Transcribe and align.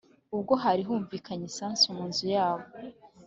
ubwo 0.35 0.53
hari 0.63 0.81
humvikanye 0.87 1.45
isasu 1.51 1.85
munzu 1.95 2.25
yabo 2.35 2.65